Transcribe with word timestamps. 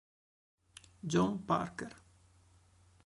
John 1.03 1.37
Parker 1.45 1.93